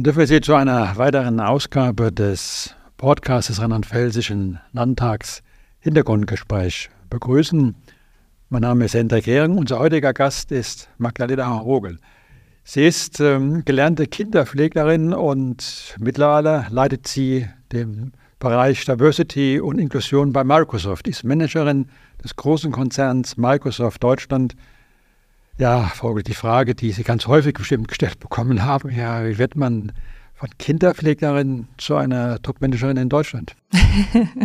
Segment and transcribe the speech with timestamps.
[0.00, 5.42] Dann dürfen wir Sie zu einer weiteren Ausgabe des Podcasts des Rheinland-Pfälzischen Landtags
[5.80, 7.74] Hintergrundgespräch begrüßen.
[8.48, 9.58] Mein Name ist Hendrik Hering.
[9.58, 11.98] Unser heutiger Gast ist Magdalena Rogel.
[12.64, 20.44] Sie ist ähm, gelernte Kinderpflegerin und mittlerweile leitet sie den Bereich Diversity und Inklusion bei
[20.44, 21.08] Microsoft.
[21.08, 21.90] Ist Managerin
[22.24, 24.56] des großen Konzerns Microsoft Deutschland
[25.60, 29.56] ja, Vogel, die Frage, die Sie ganz häufig bestimmt gestellt bekommen haben, ja, wie wird
[29.56, 29.92] man
[30.34, 33.54] von Kinderpflegerin zu einer Top-Managerin in Deutschland?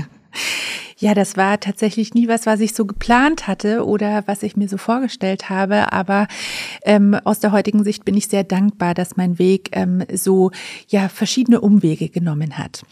[0.98, 4.70] Ja, das war tatsächlich nie was, was ich so geplant hatte oder was ich mir
[4.70, 5.92] so vorgestellt habe.
[5.92, 6.28] Aber
[6.84, 10.52] ähm, aus der heutigen Sicht bin ich sehr dankbar, dass mein Weg ähm, so
[10.88, 12.84] ja verschiedene Umwege genommen hat.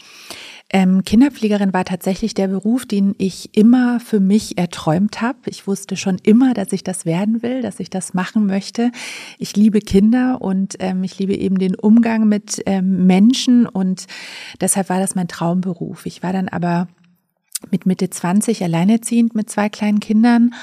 [0.70, 5.38] Ähm, Kinderpflegerin war tatsächlich der Beruf, den ich immer für mich erträumt habe.
[5.46, 8.90] Ich wusste schon immer, dass ich das werden will, dass ich das machen möchte.
[9.38, 14.06] Ich liebe Kinder und ähm, ich liebe eben den Umgang mit ähm, Menschen und
[14.60, 16.06] deshalb war das mein Traumberuf.
[16.06, 16.88] Ich war dann aber
[17.70, 20.54] mit Mitte 20 alleinerziehend mit zwei kleinen Kindern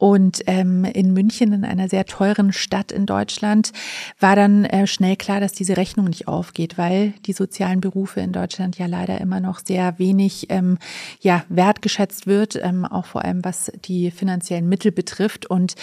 [0.00, 3.70] und ähm, in München, in einer sehr teuren Stadt in Deutschland,
[4.18, 8.32] war dann äh, schnell klar, dass diese Rechnung nicht aufgeht, weil die sozialen Berufe in
[8.32, 10.78] Deutschland ja leider immer noch sehr wenig ähm,
[11.20, 15.44] ja, wertgeschätzt wird, ähm, auch vor allem was die finanziellen Mittel betrifft.
[15.44, 15.74] Und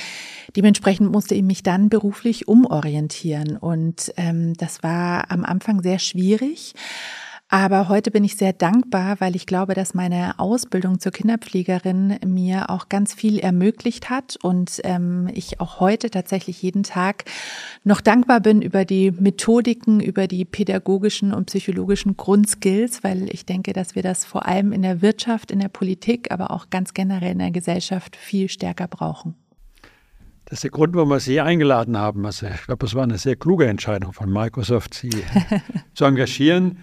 [0.56, 3.56] dementsprechend musste ich mich dann beruflich umorientieren.
[3.56, 6.74] Und ähm, das war am Anfang sehr schwierig.
[7.50, 12.70] Aber heute bin ich sehr dankbar, weil ich glaube, dass meine Ausbildung zur Kinderpflegerin mir
[12.70, 17.24] auch ganz viel ermöglicht hat und ähm, ich auch heute tatsächlich jeden Tag
[17.86, 23.72] noch dankbar bin über die Methodiken, über die pädagogischen und psychologischen Grundskills, weil ich denke,
[23.72, 27.32] dass wir das vor allem in der Wirtschaft, in der Politik, aber auch ganz generell
[27.32, 29.36] in der Gesellschaft viel stärker brauchen.
[30.44, 32.26] Das ist der Grund, warum wir Sie eingeladen haben.
[32.26, 35.10] Also ich glaube, es war eine sehr kluge Entscheidung von Microsoft, Sie
[35.94, 36.80] zu engagieren.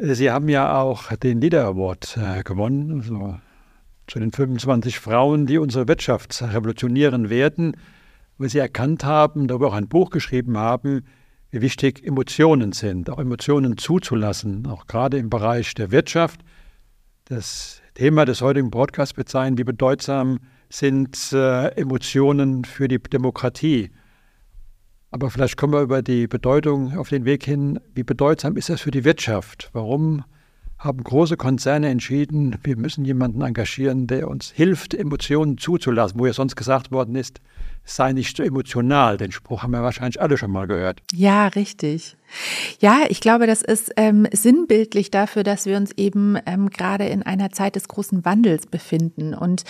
[0.00, 3.36] Sie haben ja auch den Leader Award äh, gewonnen, also
[4.06, 7.76] zu den 25 Frauen, die unsere Wirtschaft revolutionieren werden,
[8.38, 11.04] weil Sie erkannt haben, darüber auch ein Buch geschrieben haben,
[11.50, 16.42] wie wichtig Emotionen sind, auch Emotionen zuzulassen, auch gerade im Bereich der Wirtschaft.
[17.24, 20.38] Das Thema des heutigen Podcasts wird sein, wie bedeutsam
[20.70, 23.90] sind äh, Emotionen für die Demokratie.
[25.10, 27.80] Aber vielleicht kommen wir über die Bedeutung auf den Weg hin.
[27.94, 29.70] Wie bedeutsam ist das für die Wirtschaft?
[29.72, 30.24] Warum
[30.78, 36.32] haben große Konzerne entschieden, wir müssen jemanden engagieren, der uns hilft, Emotionen zuzulassen, wo ja
[36.32, 37.40] sonst gesagt worden ist,
[37.88, 39.16] sei nicht so emotional.
[39.16, 41.00] Den Spruch haben wir wahrscheinlich alle schon mal gehört.
[41.12, 42.16] Ja, richtig.
[42.80, 47.22] Ja, ich glaube, das ist ähm, sinnbildlich dafür, dass wir uns eben ähm, gerade in
[47.22, 49.64] einer Zeit des großen Wandels befinden und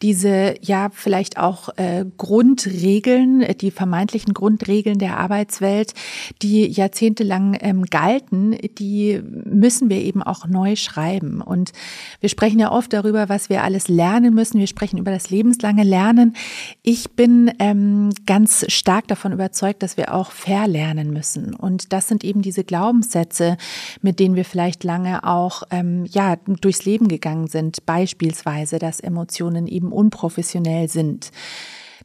[0.00, 5.92] diese ja vielleicht auch äh, Grundregeln, die vermeintlichen Grundregeln der Arbeitswelt,
[6.40, 11.40] die jahrzehntelang ähm, galten, die müssen wir eben auch neu schreiben.
[11.40, 11.72] Und
[12.20, 14.60] wir sprechen ja oft darüber, was wir alles lernen müssen.
[14.60, 16.36] Wir sprechen über das lebenslange Lernen.
[16.82, 22.22] Ich bin ähm, ganz stark davon überzeugt, dass wir auch verlernen müssen und das sind
[22.22, 23.56] eben diese Glaubenssätze,
[24.02, 27.86] mit denen wir vielleicht lange auch ähm, ja durchs Leben gegangen sind.
[27.86, 31.30] Beispielsweise, dass Emotionen eben unprofessionell sind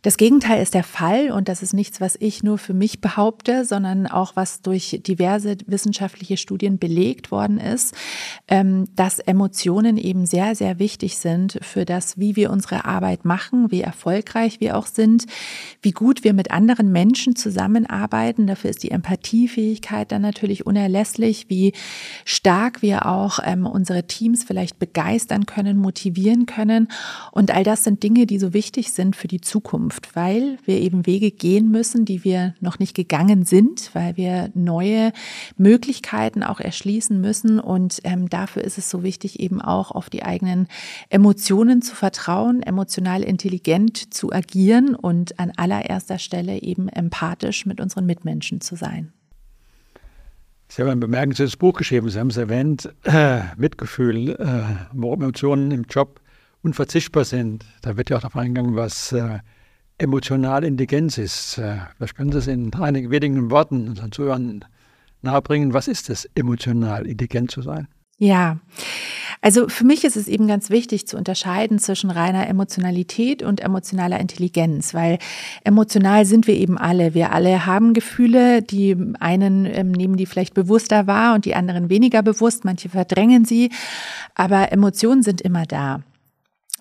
[0.02, 3.66] das Gegenteil ist der Fall und das ist nichts, was ich nur für mich behaupte,
[3.66, 7.94] sondern auch was durch diverse wissenschaftliche Studien belegt worden ist,
[8.48, 13.72] ähm, dass Emotionen eben sehr, sehr wichtig sind für das, wie wir unsere Arbeit machen,
[13.72, 15.26] wie erfolgreich wir auch sind,
[15.82, 18.48] wie gut wir mit anderen Menschen zusammenarbeiten.
[18.48, 21.74] Dafür ist die Empathiefähigkeit dann natürlich unerlässlich, wie
[22.24, 26.88] stark wir auch ähm, unsere Teams vielleicht begeistern können, motivieren können.
[27.34, 29.89] Und all das sind Dinge, die so wichtig sind für die Zukunft.
[29.90, 34.52] Zukunft, weil wir eben Wege gehen müssen, die wir noch nicht gegangen sind, weil wir
[34.54, 35.12] neue
[35.58, 37.60] Möglichkeiten auch erschließen müssen.
[37.60, 40.68] Und ähm, dafür ist es so wichtig, eben auch auf die eigenen
[41.10, 48.06] Emotionen zu vertrauen, emotional intelligent zu agieren und an allererster Stelle eben empathisch mit unseren
[48.06, 49.14] Mitmenschen zu sein.
[50.68, 55.72] Sie haben ein bemerkenswertes Buch geschrieben, Sie haben es erwähnt, äh, Mitgefühl, äh, wo Emotionen
[55.72, 56.22] im Job
[56.62, 57.66] unverzichtbar sind.
[57.82, 59.40] Da wird ja auch darauf eingegangen, was äh,
[60.00, 61.58] emotionale Intelligenz ist.
[61.58, 64.66] Äh, vielleicht können Sie es in einigen wenigen Worten unseren Zuhörern
[65.22, 65.74] nahebringen.
[65.74, 67.88] Was ist es, emotional intelligent zu sein?
[68.18, 68.58] Ja,
[69.42, 74.20] also für mich ist es eben ganz wichtig zu unterscheiden zwischen reiner Emotionalität und emotionaler
[74.20, 75.20] Intelligenz, weil
[75.64, 77.14] emotional sind wir eben alle.
[77.14, 81.90] Wir alle haben Gefühle, die einen ähm, nehmen die vielleicht bewusster wahr und die anderen
[81.90, 83.72] weniger bewusst, manche verdrängen sie,
[84.36, 86.02] aber Emotionen sind immer da.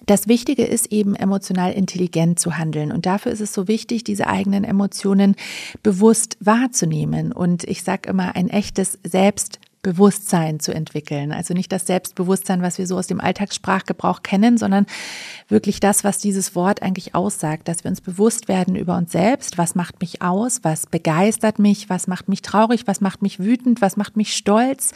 [0.09, 2.93] Das Wichtige ist eben emotional intelligent zu handeln.
[2.93, 5.37] Und dafür ist es so wichtig, diese eigenen Emotionen
[5.83, 7.31] bewusst wahrzunehmen.
[7.31, 11.33] Und ich sage immer, ein echtes Selbst Bewusstsein zu entwickeln.
[11.33, 14.87] Also nicht das Selbstbewusstsein, was wir so aus dem Alltagssprachgebrauch kennen, sondern
[15.49, 19.57] wirklich das, was dieses Wort eigentlich aussagt, dass wir uns bewusst werden über uns selbst,
[19.57, 23.81] was macht mich aus, was begeistert mich, was macht mich traurig, was macht mich wütend,
[23.81, 24.93] was macht mich stolz,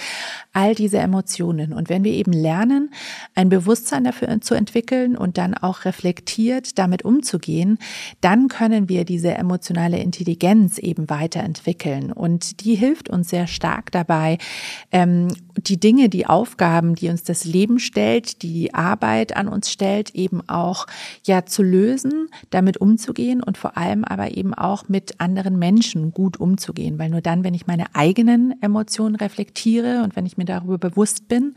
[0.53, 1.73] all diese Emotionen.
[1.73, 2.93] Und wenn wir eben lernen,
[3.35, 7.79] ein Bewusstsein dafür zu entwickeln und dann auch reflektiert damit umzugehen,
[8.21, 12.13] dann können wir diese emotionale Intelligenz eben weiterentwickeln.
[12.13, 14.39] Und die hilft uns sehr stark dabei,
[14.91, 20.15] ähm, die Dinge, die Aufgaben, die uns das Leben stellt, die Arbeit an uns stellt,
[20.15, 20.87] eben auch
[21.25, 26.39] ja zu lösen, damit umzugehen und vor allem aber eben auch mit anderen Menschen gut
[26.39, 30.79] umzugehen, weil nur dann, wenn ich meine eigenen Emotionen reflektiere und wenn ich mir darüber
[30.79, 31.55] bewusst bin,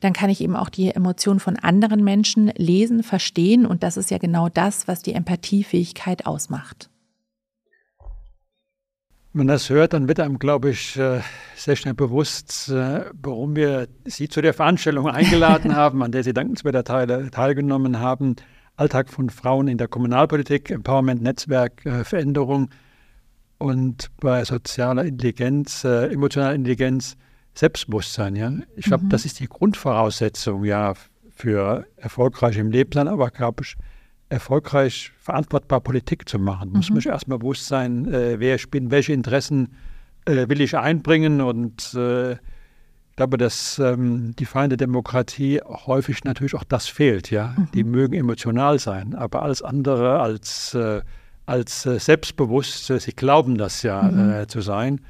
[0.00, 4.10] dann kann ich eben auch die Emotionen von anderen Menschen lesen, verstehen und das ist
[4.10, 6.88] ja genau das, was die Empathiefähigkeit ausmacht.
[9.34, 11.20] Wenn man das hört, dann wird einem, glaube ich, äh,
[11.56, 16.32] sehr schnell bewusst, äh, warum wir Sie zu der Veranstaltung eingeladen haben, an der Sie
[16.32, 18.36] dankenswerter teilgenommen haben.
[18.76, 22.70] Alltag von Frauen in der Kommunalpolitik, Empowerment, Netzwerk, äh, Veränderung
[23.58, 27.16] und bei sozialer Intelligenz, emotionaler Intelligenz,
[27.54, 28.36] Selbstbewusstsein.
[28.36, 28.52] Ja?
[28.76, 29.08] Ich glaube, mhm.
[29.08, 30.94] das ist die Grundvoraussetzung ja
[31.34, 33.74] für erfolgreich im Leben aber glaube ich,
[34.34, 36.70] erfolgreich verantwortbar Politik zu machen.
[36.70, 36.76] Mhm.
[36.76, 39.74] Muss man erstmal bewusst sein, äh, wer ich bin, welche Interessen
[40.26, 46.24] äh, will ich einbringen und äh, ich glaube, dass ähm, die Feinde der Demokratie häufig
[46.24, 47.30] natürlich auch das fehlt.
[47.30, 47.68] Ja, mhm.
[47.72, 51.00] die mögen emotional sein, aber alles andere als äh,
[51.46, 54.48] als äh, selbstbewusst, äh, sie glauben das ja mhm.
[54.48, 55.00] zu sein.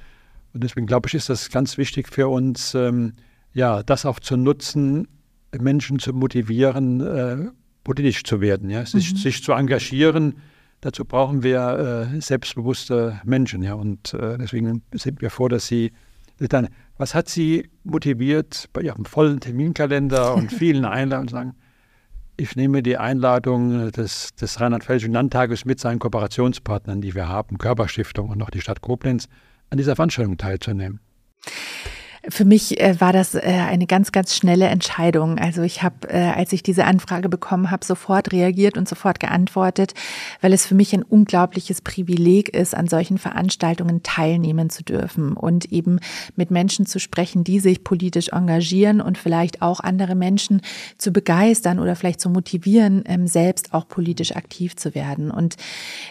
[0.53, 3.15] Und deswegen glaube ich, ist das ganz wichtig für uns, ähm,
[3.55, 5.09] ja, das auch zu nutzen,
[5.57, 7.55] Menschen zu motivieren,
[7.85, 9.17] politisch zu werden, ja, sich, mhm.
[9.19, 10.37] sich zu engagieren.
[10.81, 15.93] Dazu brauchen wir äh, selbstbewusste Menschen, ja, und äh, deswegen sind wir froh, dass Sie
[16.39, 16.69] dann.
[16.97, 21.55] Was hat Sie motiviert bei Ihrem vollen Terminkalender und vielen Einladungen zu sagen?
[22.37, 28.29] Ich nehme die Einladung des, des Rheinland-Pfälzischen Landtages mit seinen Kooperationspartnern, die wir haben, Körperstiftung
[28.29, 29.29] und auch die Stadt Koblenz,
[29.71, 31.01] an dieser Veranstaltung teilzunehmen.
[32.29, 35.39] Für mich äh, war das äh, eine ganz, ganz schnelle Entscheidung.
[35.39, 39.93] Also ich habe, äh, als ich diese Anfrage bekommen habe, sofort reagiert und sofort geantwortet,
[40.41, 45.71] weil es für mich ein unglaubliches Privileg ist, an solchen Veranstaltungen teilnehmen zu dürfen und
[45.71, 45.99] eben
[46.35, 50.63] mit Menschen zu sprechen, die sich politisch engagieren und vielleicht auch andere Menschen
[50.97, 55.31] zu begeistern oder vielleicht zu motivieren, ähm, selbst auch politisch aktiv zu werden.
[55.31, 55.57] Und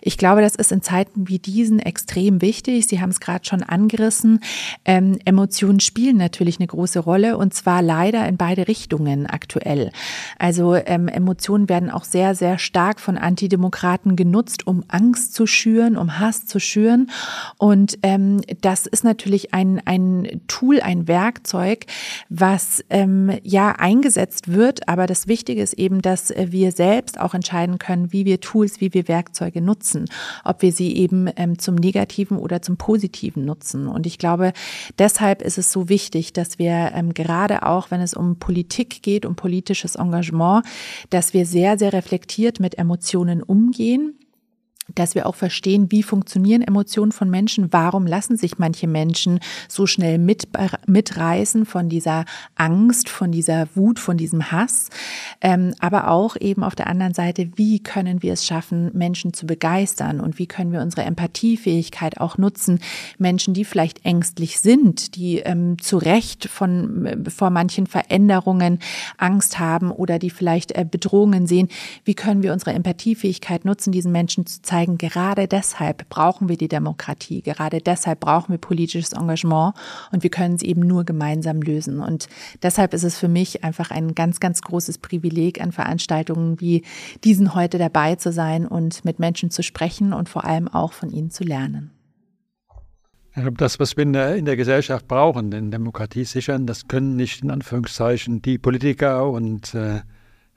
[0.01, 2.85] ich glaube, das ist in Zeiten wie diesen extrem wichtig.
[2.85, 4.41] Sie haben es gerade schon angerissen.
[4.85, 9.89] Ähm, Emotionen spielen spielen natürlich eine große Rolle und zwar leider in beide Richtungen aktuell.
[10.37, 15.95] Also ähm, Emotionen werden auch sehr, sehr stark von Antidemokraten genutzt, um Angst zu schüren,
[15.95, 17.09] um Hass zu schüren.
[17.57, 21.85] Und ähm, das ist natürlich ein, ein Tool, ein Werkzeug,
[22.27, 24.89] was ähm, ja eingesetzt wird.
[24.89, 28.93] Aber das Wichtige ist eben, dass wir selbst auch entscheiden können, wie wir Tools, wie
[28.93, 30.03] wir Werkzeuge nutzen,
[30.43, 33.87] ob wir sie eben ähm, zum Negativen oder zum Positiven nutzen.
[33.87, 34.51] Und ich glaube,
[34.99, 39.03] deshalb ist es so wichtig, wichtig, dass wir ähm, gerade auch, wenn es um Politik
[39.03, 40.65] geht, um politisches Engagement,
[41.11, 44.17] dass wir sehr, sehr reflektiert mit Emotionen umgehen
[44.95, 49.85] dass wir auch verstehen, wie funktionieren Emotionen von Menschen, warum lassen sich manche Menschen so
[49.85, 50.47] schnell mit,
[50.87, 54.89] mitreißen von dieser Angst, von dieser Wut, von diesem Hass,
[55.41, 59.45] ähm, aber auch eben auf der anderen Seite, wie können wir es schaffen, Menschen zu
[59.45, 60.19] begeistern?
[60.19, 62.79] Und wie können wir unsere Empathiefähigkeit auch nutzen,
[63.17, 68.79] Menschen, die vielleicht ängstlich sind, die ähm, zu Recht von, äh, vor manchen Veränderungen
[69.17, 71.69] Angst haben oder die vielleicht äh, Bedrohungen sehen,
[72.05, 76.57] wie können wir unsere Empathiefähigkeit nutzen, diesen Menschen zu zeigen, zeigen, gerade deshalb brauchen wir
[76.57, 79.73] die Demokratie, gerade deshalb brauchen wir politisches Engagement
[80.11, 81.99] und wir können es eben nur gemeinsam lösen.
[81.99, 82.27] Und
[82.61, 86.83] deshalb ist es für mich einfach ein ganz, ganz großes Privileg, an Veranstaltungen wie
[87.23, 91.09] diesen heute dabei zu sein und mit Menschen zu sprechen und vor allem auch von
[91.09, 91.91] ihnen zu lernen.
[93.57, 97.43] Das, was wir in der, in der, Gesellschaft brauchen, den Demokratie sichern, das können nicht
[97.43, 100.01] in Anführungszeichen die Politiker und äh,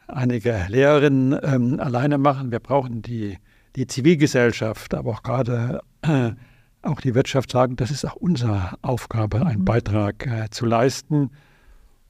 [0.06, 2.52] einige Lehrerinnen ähm, alleine machen.
[2.52, 3.38] Wir brauchen die
[3.76, 6.33] die Zivilgesellschaft, aber auch gerade äh,
[6.83, 9.64] auch die Wirtschaft sagen, das ist auch unsere Aufgabe, einen mhm.
[9.64, 11.30] Beitrag äh, zu leisten.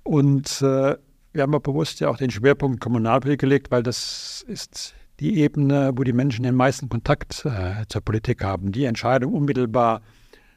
[0.02, 0.96] Und äh,
[1.32, 5.92] wir haben auch bewusst ja auch den Schwerpunkt Kommunalpolitik gelegt, weil das ist die Ebene,
[5.94, 10.02] wo die Menschen den meisten Kontakt äh, zur Politik haben, die Entscheidung unmittelbar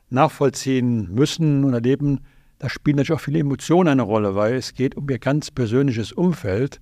[0.09, 2.21] nachvollziehen müssen und erleben.
[2.59, 6.11] Da spielen natürlich auch viele Emotionen eine Rolle, weil es geht um ihr ganz persönliches
[6.11, 6.81] Umfeld.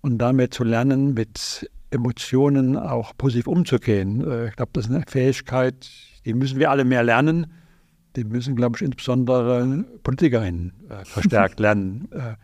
[0.00, 4.28] und damit zu lernen, mit Emotionen auch positiv umzugehen.
[4.28, 5.88] Äh, ich glaube, das ist eine Fähigkeit,
[6.24, 7.52] die müssen wir alle mehr lernen.
[8.16, 12.08] Die müssen, glaube ich, insbesondere Politikerinnen äh, verstärkt lernen.
[12.12, 12.34] Äh,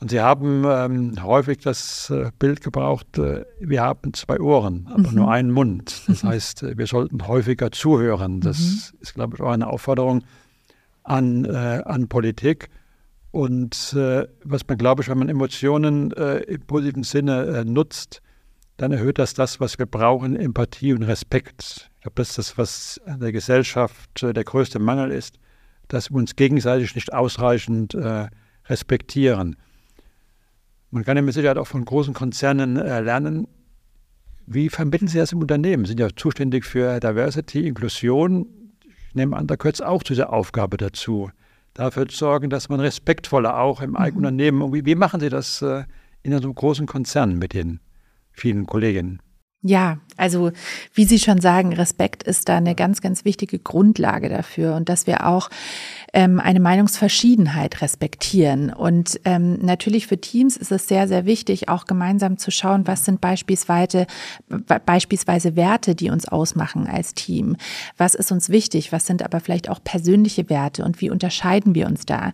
[0.00, 5.14] und sie haben ähm, häufig das Bild gebraucht, äh, wir haben zwei Ohren, aber mhm.
[5.14, 6.02] nur einen Mund.
[6.08, 8.40] Das heißt, äh, wir sollten häufiger zuhören.
[8.40, 8.98] Das mhm.
[9.00, 10.22] ist, glaube ich, auch eine Aufforderung
[11.04, 12.68] an, äh, an Politik.
[13.30, 18.20] Und äh, was man, glaube ich, wenn man Emotionen im positiven Sinne nutzt,
[18.76, 21.90] dann erhöht das das, was wir brauchen, Empathie und Respekt.
[21.96, 25.38] Ich glaube, das ist das, was in der Gesellschaft der größte Mangel ist,
[25.88, 27.94] dass wir uns gegenseitig nicht ausreichend
[28.66, 29.56] respektieren.
[30.94, 33.48] Man kann ja mit Sicherheit auch von großen Konzernen äh, lernen.
[34.46, 35.84] Wie vermitteln Sie das im Unternehmen?
[35.84, 38.46] Sie sind ja zuständig für Diversity, Inklusion.
[39.08, 41.30] Ich nehme an, da gehört es auch zu dieser Aufgabe dazu.
[41.72, 44.26] Dafür zu sorgen, dass man respektvoller auch im eigenen mhm.
[44.26, 45.82] Unternehmen, wie, wie machen Sie das äh,
[46.22, 47.80] in einem großen Konzern mit den
[48.34, 49.23] vielen Kolleginnen?
[49.66, 50.52] Ja, also
[50.92, 55.06] wie Sie schon sagen, Respekt ist da eine ganz, ganz wichtige Grundlage dafür und dass
[55.06, 55.48] wir auch
[56.12, 58.70] ähm, eine Meinungsverschiedenheit respektieren.
[58.70, 63.06] Und ähm, natürlich für Teams ist es sehr, sehr wichtig, auch gemeinsam zu schauen, was
[63.06, 64.06] sind beispielsweise,
[64.84, 67.56] beispielsweise Werte, die uns ausmachen als Team.
[67.96, 68.92] Was ist uns wichtig?
[68.92, 72.32] Was sind aber vielleicht auch persönliche Werte und wie unterscheiden wir uns da?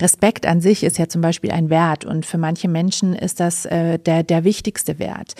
[0.00, 3.66] Respekt an sich ist ja zum Beispiel ein Wert und für manche Menschen ist das
[3.66, 5.34] äh, der, der wichtigste Wert.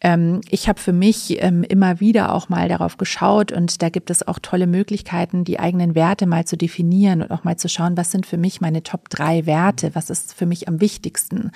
[0.00, 4.10] Ähm, ich habe für mich ähm, immer wieder auch mal darauf geschaut und da gibt
[4.10, 7.96] es auch tolle Möglichkeiten, die eigenen Werte mal zu definieren und auch mal zu schauen,
[7.96, 11.50] was sind für mich meine Top drei Werte, was ist für mich am wichtigsten.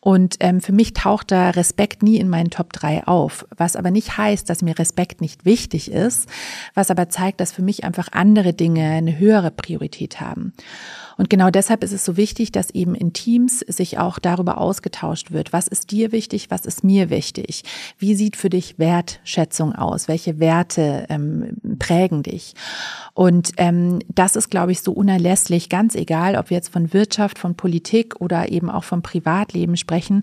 [0.00, 3.90] Und ähm, für mich taucht da Respekt nie in meinen Top drei auf, was aber
[3.90, 6.28] nicht heißt, dass mir Respekt nicht wichtig ist,
[6.74, 10.52] was aber zeigt, dass für mich einfach andere Dinge eine höhere Priorität haben.
[11.16, 15.30] Und genau deshalb ist es so wichtig, dass eben in Teams sich auch darüber ausgetauscht
[15.30, 15.52] wird.
[15.52, 16.50] Was ist dir wichtig?
[16.50, 17.64] Was ist mir wichtig?
[17.98, 20.08] Wie sieht für dich Wertschätzung aus?
[20.08, 22.54] Welche Werte ähm, prägen dich?
[23.14, 27.38] Und ähm, das ist, glaube ich, so unerlässlich, ganz egal, ob wir jetzt von Wirtschaft,
[27.38, 30.22] von Politik oder eben auch vom Privatleben sprechen,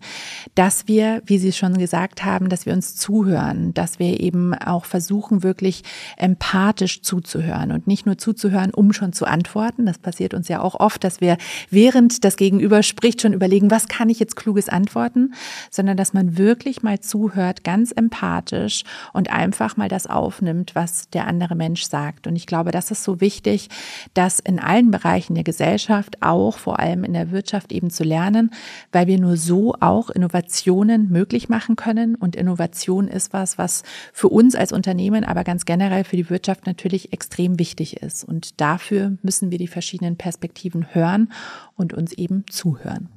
[0.53, 4.85] dass wir, wie Sie schon gesagt haben, dass wir uns zuhören, dass wir eben auch
[4.85, 5.83] versuchen, wirklich
[6.17, 9.87] empathisch zuzuhören und nicht nur zuzuhören, um schon zu antworten.
[9.87, 11.37] Das passiert uns ja auch oft, dass wir
[11.69, 15.33] während das Gegenüber spricht schon überlegen, was kann ich jetzt kluges antworten,
[15.71, 21.25] sondern dass man wirklich mal zuhört, ganz empathisch und einfach mal das aufnimmt, was der
[21.27, 22.27] andere Mensch sagt.
[22.27, 23.69] Und ich glaube, das ist so wichtig,
[24.13, 28.51] das in allen Bereichen der Gesellschaft, auch vor allem in der Wirtschaft eben zu lernen,
[28.91, 32.15] weil wir nur so auch Innovationen möglich machen können.
[32.15, 36.65] Und Innovation ist was, was für uns als Unternehmen, aber ganz generell für die Wirtschaft
[36.65, 38.23] natürlich extrem wichtig ist.
[38.23, 41.31] Und dafür müssen wir die verschiedenen Perspektiven Perspektiven hören
[41.75, 43.09] und uns eben zuhören.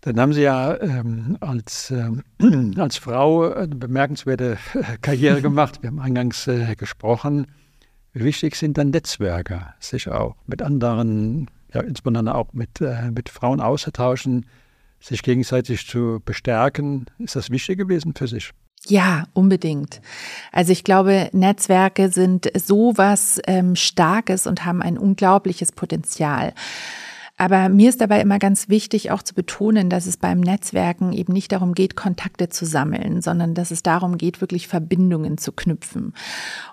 [0.00, 2.22] Dann haben Sie ja ähm, als, ähm,
[2.78, 4.56] als Frau eine bemerkenswerte
[5.00, 5.82] Karriere gemacht.
[5.82, 7.46] Wir haben eingangs äh, gesprochen.
[8.12, 13.28] Wie wichtig sind dann Netzwerke, sich auch mit anderen, ja, insbesondere auch mit, äh, mit
[13.28, 14.46] Frauen auszutauschen,
[15.00, 17.06] sich gegenseitig zu bestärken?
[17.18, 18.52] Ist das wichtig gewesen für sich?
[18.88, 20.00] Ja, unbedingt.
[20.52, 26.52] Also ich glaube, Netzwerke sind sowas ähm, Starkes und haben ein unglaubliches Potenzial.
[27.38, 31.34] Aber mir ist dabei immer ganz wichtig, auch zu betonen, dass es beim Netzwerken eben
[31.34, 36.14] nicht darum geht, Kontakte zu sammeln, sondern dass es darum geht, wirklich Verbindungen zu knüpfen.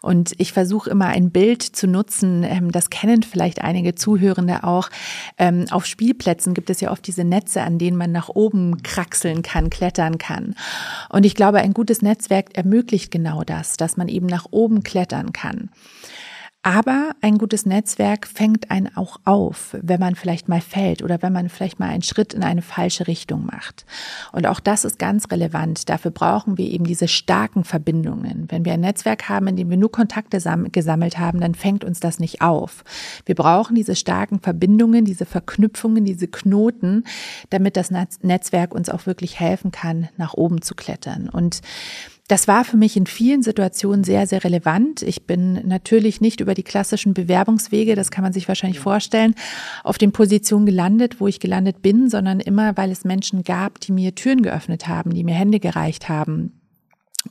[0.02, 4.90] Und ich versuche immer ein Bild zu nutzen, ähm, das kennen vielleicht einige Zuhörende auch.
[5.38, 9.42] Ähm, auf Spielplätzen gibt es ja oft diese Netze, an denen man nach oben kraxeln
[9.42, 10.56] kann, klettern kann.
[11.10, 15.34] Und ich glaube, ein gutes Netzwerk ermöglicht genau das, dass man eben nach oben klettern
[15.34, 15.70] kann.
[16.66, 21.34] Aber ein gutes Netzwerk fängt einen auch auf, wenn man vielleicht mal fällt oder wenn
[21.34, 23.86] man vielleicht mal einen Schritt in eine falsche Richtung macht.
[24.32, 25.90] Und auch das ist ganz relevant.
[25.90, 28.46] Dafür brauchen wir eben diese starken Verbindungen.
[28.50, 30.40] Wenn wir ein Netzwerk haben, in dem wir nur Kontakte
[30.72, 32.86] gesammelt haben, dann fängt uns das nicht auf.
[33.26, 37.04] Wir brauchen diese starken Verbindungen, diese Verknüpfungen, diese Knoten,
[37.50, 41.28] damit das Netzwerk uns auch wirklich helfen kann, nach oben zu klettern.
[41.28, 41.60] Und
[42.28, 45.02] das war für mich in vielen Situationen sehr, sehr relevant.
[45.02, 49.36] Ich bin natürlich nicht über die klassischen Bewerbungswege, das kann man sich wahrscheinlich vorstellen,
[49.84, 53.92] auf den Positionen gelandet, wo ich gelandet bin, sondern immer, weil es Menschen gab, die
[53.92, 56.60] mir Türen geöffnet haben, die mir Hände gereicht haben,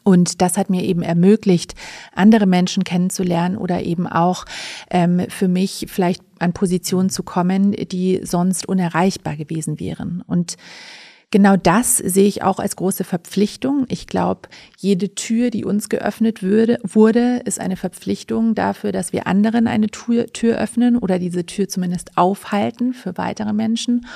[0.04, 1.74] und das hat mir eben ermöglicht,
[2.14, 4.46] andere Menschen kennenzulernen oder eben auch
[4.90, 10.24] ähm, für mich vielleicht an Positionen zu kommen, die sonst unerreichbar gewesen wären.
[10.26, 10.56] Und
[11.32, 13.86] genau das sehe ich auch als große Verpflichtung.
[13.88, 14.42] Ich glaube,
[14.78, 19.88] jede Tür, die uns geöffnet würde, wurde, ist eine Verpflichtung dafür, dass wir anderen eine
[19.88, 24.06] Tür, Tür öffnen oder diese Tür zumindest aufhalten für weitere Menschen.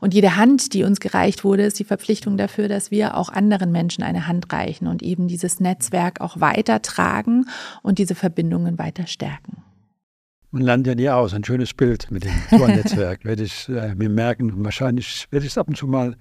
[0.00, 3.72] Und jede Hand, die uns gereicht wurde, ist die Verpflichtung dafür, dass wir auch anderen
[3.72, 7.46] Menschen eine Hand reichen und eben dieses Netzwerk auch weitertragen
[7.82, 9.62] und diese Verbindungen weiter stärken.
[10.50, 11.34] Man lernt ja nie aus.
[11.34, 14.64] Ein schönes Bild mit dem Tornetzwerk werde ich äh, mir merken.
[14.64, 16.16] Wahrscheinlich werde ich es ab und zu mal,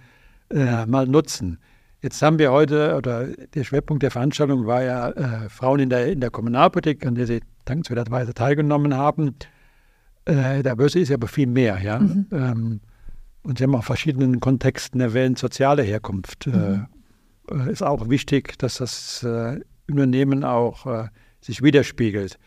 [0.54, 1.60] äh, mal nutzen.
[2.02, 6.12] Jetzt haben wir heute, oder der Schwerpunkt der Veranstaltung war ja äh, Frauen in der,
[6.12, 9.36] in der Kommunalpolitik, an der Sie dankenswerterweise teilgenommen haben.
[10.26, 12.00] Äh, der Börse ist ja aber viel mehr, ja.
[12.00, 12.28] Mhm.
[12.32, 12.82] Ähm,
[13.44, 16.48] und Sie haben auch verschiedenen Kontexten erwähnt, soziale Herkunft.
[16.48, 16.88] Äh, mhm.
[17.50, 21.08] Äh, ist auch wichtig, dass das äh, Unternehmen auch äh,
[21.42, 22.38] sich widerspiegelt.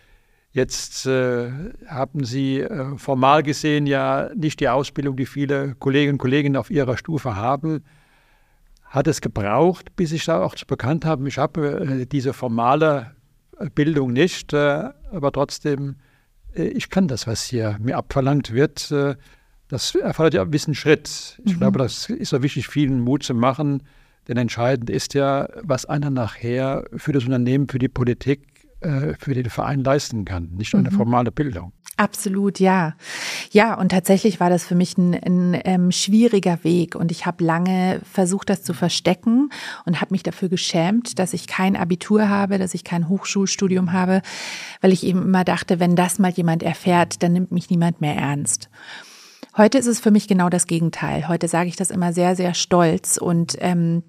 [0.57, 1.51] Jetzt äh,
[1.87, 6.71] haben Sie äh, formal gesehen ja nicht die Ausbildung, die viele Kolleginnen und Kollegen auf
[6.71, 7.85] ihrer Stufe haben.
[8.83, 13.15] Hat es gebraucht, bis ich da auch zu bekannt habe, ich habe diese formale
[13.75, 15.97] Bildung nicht, aber trotzdem,
[16.55, 18.91] ich kann das, was hier mir abverlangt wird.
[19.69, 21.39] Das erfordert ja einen gewissen Schritt.
[21.45, 21.59] Ich mhm.
[21.59, 23.83] glaube, das ist so wichtig, vielen Mut zu machen.
[24.29, 29.35] Denn entscheidend ist ja, was einer nachher für das Unternehmen, für die Politik, äh, für
[29.35, 30.97] den Verein leisten kann, nicht nur eine mhm.
[30.97, 31.73] formale Bildung.
[31.99, 32.95] Absolut, ja.
[33.51, 37.43] Ja, und tatsächlich war das für mich ein, ein ähm, schwieriger Weg und ich habe
[37.43, 39.49] lange versucht, das zu verstecken
[39.87, 44.21] und habe mich dafür geschämt, dass ich kein Abitur habe, dass ich kein Hochschulstudium habe,
[44.83, 48.15] weil ich eben immer dachte, wenn das mal jemand erfährt, dann nimmt mich niemand mehr
[48.15, 48.69] ernst.
[49.57, 51.29] Heute ist es für mich genau das Gegenteil.
[51.29, 54.03] Heute sage ich das immer sehr, sehr stolz und ähm,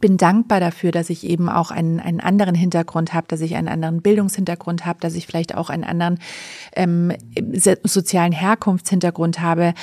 [0.00, 3.68] bin dankbar dafür, dass ich eben auch einen, einen anderen Hintergrund habe, dass ich einen
[3.68, 6.18] anderen Bildungshintergrund habe, dass ich vielleicht auch einen anderen
[6.76, 7.12] ähm,
[7.84, 9.74] sozialen Herkunftshintergrund habe.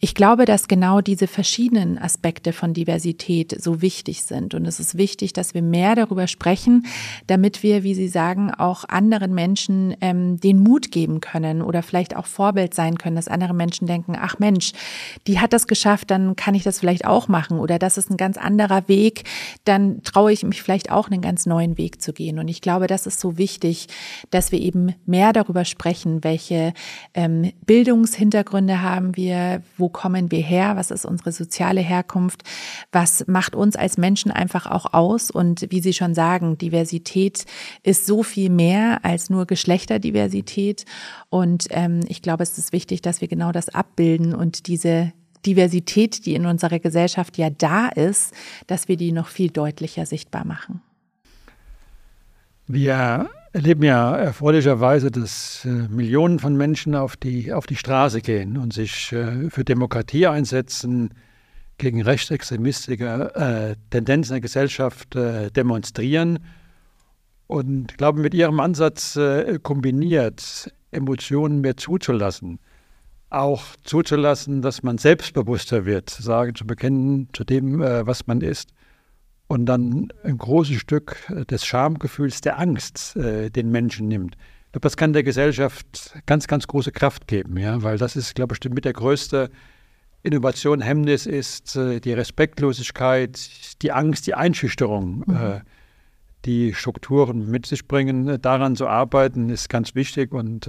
[0.00, 4.54] Ich glaube, dass genau diese verschiedenen Aspekte von Diversität so wichtig sind.
[4.54, 6.86] Und es ist wichtig, dass wir mehr darüber sprechen,
[7.26, 12.16] damit wir, wie Sie sagen, auch anderen Menschen ähm, den Mut geben können oder vielleicht
[12.16, 14.72] auch Vorbild sein können, dass andere Menschen denken, ach Mensch,
[15.26, 17.58] die hat das geschafft, dann kann ich das vielleicht auch machen.
[17.58, 19.24] Oder das ist ein ganz anderer Weg,
[19.64, 22.38] dann traue ich mich vielleicht auch einen ganz neuen Weg zu gehen.
[22.38, 23.88] Und ich glaube, das ist so wichtig,
[24.30, 26.72] dass wir eben mehr darüber sprechen, welche
[27.14, 32.42] ähm, Bildungshintergründe haben wir, wo kommen wir her, was ist unsere soziale Herkunft,
[32.92, 35.30] was macht uns als Menschen einfach auch aus.
[35.30, 37.44] Und wie Sie schon sagen, Diversität
[37.82, 40.84] ist so viel mehr als nur Geschlechterdiversität.
[41.30, 45.12] Und ähm, ich glaube, es ist wichtig, dass wir genau das abbilden und diese
[45.46, 48.34] Diversität, die in unserer Gesellschaft ja da ist,
[48.66, 50.82] dass wir die noch viel deutlicher sichtbar machen.
[52.66, 58.56] Wir erleben ja erfreulicherweise, dass äh, Millionen von Menschen auf die, auf die Straße gehen
[58.56, 61.10] und sich äh, für Demokratie einsetzen,
[61.76, 66.38] gegen rechtsextremistische äh, Tendenzen der Gesellschaft demonstrieren.
[67.48, 69.18] Und ich glaube, mit ihrem Ansatz
[69.64, 72.60] kombiniert, Emotionen mehr zuzulassen,
[73.34, 78.70] auch zuzulassen, dass man selbstbewusster wird, sagen, zu bekennen zu dem, äh, was man ist.
[79.46, 81.16] Und dann ein großes Stück
[81.50, 84.36] des Schamgefühls, der Angst äh, den Menschen nimmt.
[84.66, 88.34] Ich glaube, das kann der Gesellschaft ganz, ganz große Kraft geben, ja, weil das ist,
[88.34, 89.50] glaube ich, mit der größte
[90.22, 95.60] Innovation, Hemmnis ist äh, die Respektlosigkeit, die Angst, die Einschüchterung, mhm.
[96.46, 98.40] die Strukturen mit sich bringen.
[98.40, 100.66] Daran zu arbeiten, ist ganz wichtig und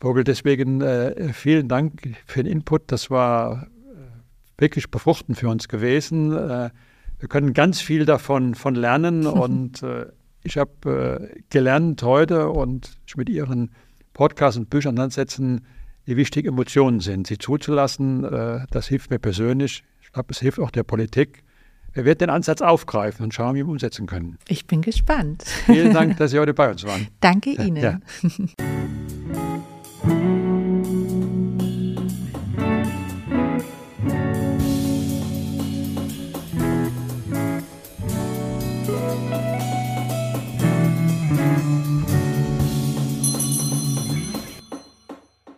[0.00, 2.84] Vogel, deswegen äh, vielen Dank für den Input.
[2.86, 6.32] Das war äh, wirklich befruchtend für uns gewesen.
[6.32, 6.70] Äh,
[7.18, 10.06] wir können ganz viel davon von lernen und äh,
[10.42, 13.72] ich habe äh, gelernt heute und mit Ihren
[14.14, 15.66] Podcasts und Büchern ansetzen,
[16.06, 17.26] wie wichtig Emotionen sind.
[17.26, 19.84] Sie zuzulassen, äh, das hilft mir persönlich.
[20.00, 21.44] Ich glaube, es hilft auch der Politik.
[21.92, 24.38] Wir werden den Ansatz aufgreifen und schauen, wie wir umsetzen können.
[24.48, 25.42] Ich bin gespannt.
[25.66, 27.08] Vielen Dank, dass Sie heute bei uns waren.
[27.20, 27.76] Danke Ihnen.
[27.76, 28.00] Ja.
[30.10, 30.39] Mm-hmm.